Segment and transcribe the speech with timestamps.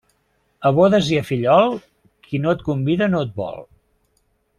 [0.69, 1.75] A bodes i a fillol,
[2.29, 3.61] qui no et convida no et vol.